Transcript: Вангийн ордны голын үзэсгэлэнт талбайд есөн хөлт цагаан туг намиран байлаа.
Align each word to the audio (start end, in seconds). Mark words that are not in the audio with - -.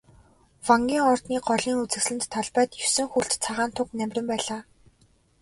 Вангийн 0.67 1.03
ордны 1.11 1.37
голын 1.49 1.75
үзэсгэлэнт 1.83 2.23
талбайд 2.33 2.71
есөн 2.85 3.07
хөлт 3.09 3.31
цагаан 3.43 3.71
туг 3.77 3.87
намиран 3.97 4.27
байлаа. 4.31 4.61